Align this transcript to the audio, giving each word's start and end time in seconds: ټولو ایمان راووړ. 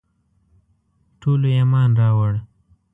ټولو 1.19 1.47
ایمان 1.57 1.89
راووړ. 1.99 2.33